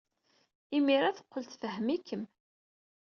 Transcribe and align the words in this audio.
Imir-a, 0.77 1.11
teqqel 1.17 1.45
tfehhem-ikem. 1.47 2.23